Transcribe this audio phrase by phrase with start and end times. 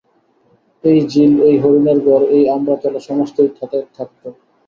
[0.83, 4.21] এই ঝিল, এই হরিণের ঘর, এই আমড়াতলা, সমস্তই তাতে থাকত।